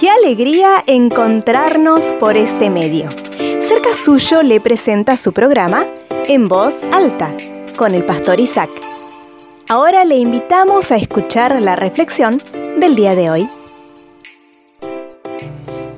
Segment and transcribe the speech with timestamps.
[0.00, 3.10] Qué alegría encontrarnos por este medio.
[3.60, 5.86] Cerca suyo le presenta su programa
[6.26, 7.36] En Voz Alta
[7.76, 8.70] con el pastor Isaac.
[9.68, 12.40] Ahora le invitamos a escuchar la reflexión
[12.80, 13.48] del día de hoy.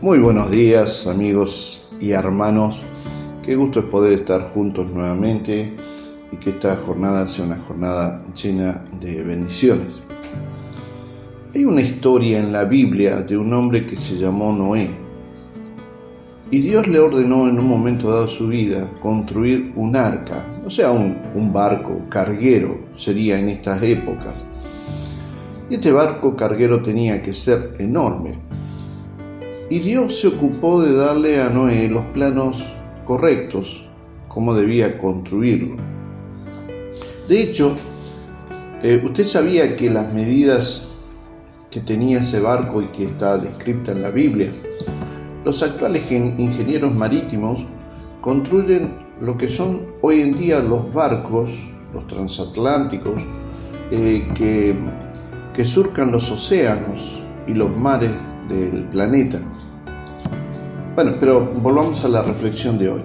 [0.00, 2.82] Muy buenos días amigos y hermanos.
[3.42, 5.76] Qué gusto es poder estar juntos nuevamente
[6.32, 10.00] y que esta jornada sea una jornada llena de bendiciones.
[11.54, 14.90] Hay una historia en la Biblia de un hombre que se llamó Noé.
[16.50, 20.68] Y Dios le ordenó en un momento dado de su vida construir un arca, o
[20.68, 24.44] sea, un, barco carguero sería en estas épocas.
[25.70, 28.34] Y este barco carguero tenía que ser enorme.
[29.70, 32.62] Y Dios se ocupó de darle a Noé los planos
[33.04, 33.88] correctos,
[34.28, 35.76] cómo debía construirlo.
[37.26, 37.74] De hecho,
[38.82, 40.87] eh, usted sabía que las medidas
[41.70, 44.50] que tenía ese barco y que está descrita en la Biblia.
[45.44, 47.64] Los actuales ingenieros marítimos
[48.20, 51.50] construyen lo que son hoy en día los barcos,
[51.92, 53.20] los transatlánticos,
[53.90, 54.74] eh, que,
[55.54, 58.12] que surcan los océanos y los mares
[58.48, 59.38] del planeta.
[60.94, 63.02] Bueno, pero volvamos a la reflexión de hoy.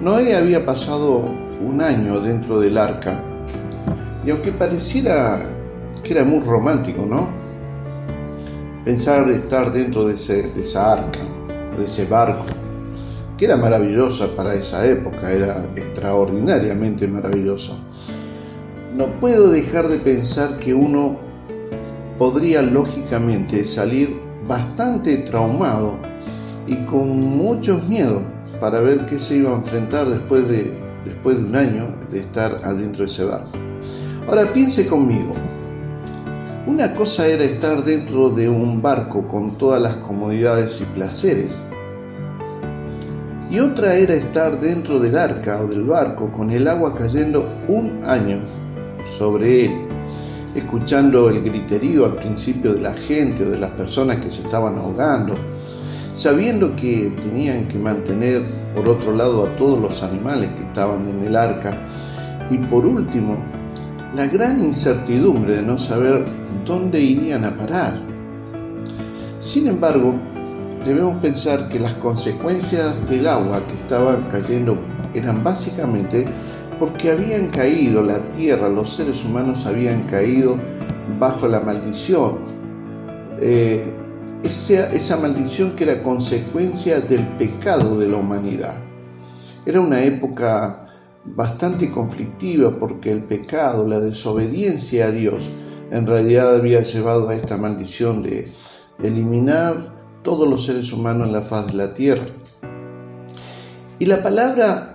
[0.00, 3.20] Noé había pasado un año dentro del arca
[4.26, 5.46] y aunque pareciera
[6.02, 7.42] que era muy romántico, ¿no?
[8.84, 11.20] pensar estar dentro de, esa arca,
[11.76, 12.44] de ese barco,
[13.38, 17.74] que era maravillosa para esa época, era extraordinariamente maravillosa.
[18.96, 21.18] No puedo dejar de pensar que uno
[22.18, 25.96] podría lógicamente salir bastante traumado
[26.66, 28.22] y con muchos miedos
[28.60, 32.60] para ver qué se iba a enfrentar después de, después de un año de estar
[32.64, 33.50] adentro de ese barco.
[34.28, 35.34] Ahora piense conmigo,
[36.64, 41.60] una cosa era estar dentro de un barco con todas las comodidades y placeres.
[43.50, 47.98] Y otra era estar dentro del arca o del barco con el agua cayendo un
[48.04, 48.38] año
[49.10, 49.72] sobre él,
[50.54, 54.78] escuchando el griterío al principio de la gente o de las personas que se estaban
[54.78, 55.34] ahogando,
[56.12, 58.42] sabiendo que tenían que mantener
[58.74, 61.76] por otro lado a todos los animales que estaban en el arca
[62.50, 63.36] y por último
[64.14, 66.24] la gran incertidumbre de no saber
[66.66, 67.94] dónde irían a parar.
[69.40, 70.14] Sin embargo,
[70.84, 74.78] debemos pensar que las consecuencias del agua que estaban cayendo
[75.14, 76.26] eran básicamente
[76.78, 80.56] porque habían caído la tierra, los seres humanos habían caído
[81.18, 82.40] bajo la maldición.
[83.40, 83.84] Eh,
[84.42, 88.74] esa, esa maldición que era consecuencia del pecado de la humanidad.
[89.64, 90.82] Era una época
[91.24, 95.50] bastante conflictiva porque el pecado, la desobediencia a Dios,
[95.90, 98.50] en realidad había llevado a esta maldición de
[99.02, 102.26] eliminar todos los seres humanos en la faz de la tierra.
[103.98, 104.92] Y la palabra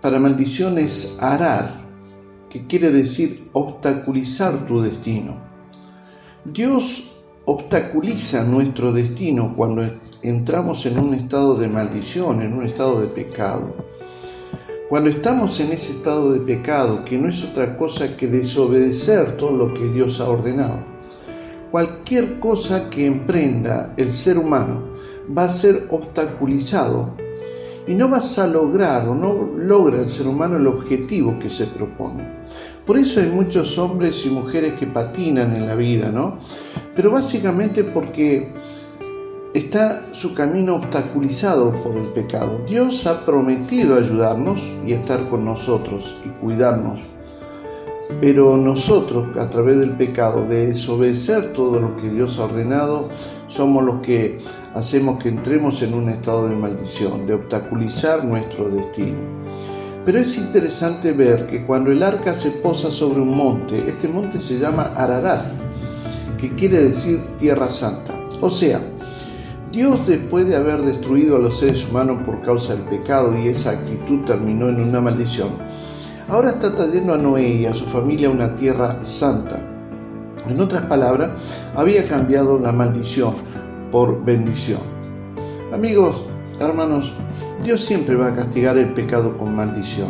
[0.00, 1.70] para maldición es arar,
[2.48, 5.36] que quiere decir obstaculizar tu destino.
[6.44, 9.82] Dios obstaculiza nuestro destino cuando
[10.22, 13.87] entramos en un estado de maldición, en un estado de pecado.
[14.88, 19.52] Cuando estamos en ese estado de pecado, que no es otra cosa que desobedecer todo
[19.52, 20.78] lo que Dios ha ordenado,
[21.70, 24.84] cualquier cosa que emprenda el ser humano
[25.36, 27.14] va a ser obstaculizado
[27.86, 31.66] y no vas a lograr o no logra el ser humano el objetivo que se
[31.66, 32.24] propone.
[32.86, 36.38] Por eso hay muchos hombres y mujeres que patinan en la vida, ¿no?
[36.96, 38.54] Pero básicamente porque
[39.54, 42.60] está su camino obstaculizado por el pecado.
[42.68, 47.00] Dios ha prometido ayudarnos y estar con nosotros y cuidarnos.
[48.20, 53.08] Pero nosotros, a través del pecado, de desobedecer todo lo que Dios ha ordenado,
[53.48, 54.38] somos los que
[54.74, 59.16] hacemos que entremos en un estado de maldición, de obstaculizar nuestro destino.
[60.04, 64.40] Pero es interesante ver que cuando el arca se posa sobre un monte, este monte
[64.40, 65.44] se llama Ararat,
[66.38, 68.14] que quiere decir tierra santa.
[68.40, 68.80] O sea,
[69.72, 73.72] Dios después de haber destruido a los seres humanos por causa del pecado y esa
[73.72, 75.48] actitud terminó en una maldición,
[76.28, 79.60] ahora está trayendo a Noé y a su familia una tierra santa.
[80.48, 81.30] En otras palabras,
[81.76, 83.34] había cambiado la maldición
[83.92, 84.80] por bendición.
[85.70, 86.24] Amigos,
[86.60, 87.12] hermanos,
[87.62, 90.08] Dios siempre va a castigar el pecado con maldición.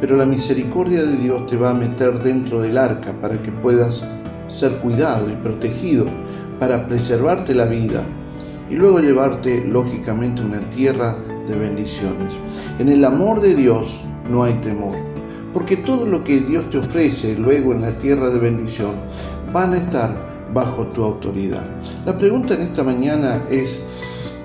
[0.00, 4.04] Pero la misericordia de Dios te va a meter dentro del arca para que puedas
[4.48, 6.06] ser cuidado y protegido,
[6.58, 8.02] para preservarte la vida,
[8.70, 11.16] y luego llevarte lógicamente una tierra
[11.46, 12.38] de bendiciones.
[12.78, 14.96] En el amor de Dios no hay temor,
[15.52, 18.92] porque todo lo que Dios te ofrece luego en la tierra de bendición
[19.52, 21.64] van a estar bajo tu autoridad.
[22.04, 23.84] La pregunta en esta mañana es,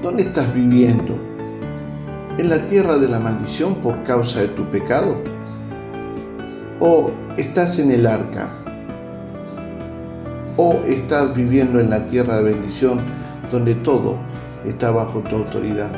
[0.01, 1.15] ¿dónde estás viviendo?
[2.37, 5.17] ¿En la tierra de la maldición por causa de tu pecado?
[6.79, 8.49] ¿O estás en el arca?
[10.57, 13.01] ¿O estás viviendo en la tierra de bendición
[13.51, 14.17] donde todo
[14.65, 15.91] está bajo tu autoridad?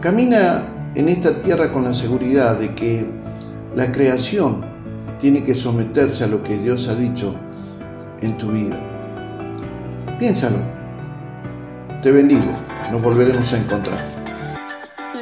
[0.00, 0.62] Camina
[0.94, 3.06] en esta tierra con la seguridad de que
[3.74, 4.64] la creación
[5.20, 7.34] tiene que someterse a lo que Dios ha dicho
[8.20, 8.78] en tu vida.
[10.18, 10.58] Piénsalo.
[12.02, 12.46] Te bendigo.
[12.90, 14.15] Nos volveremos a encontrar.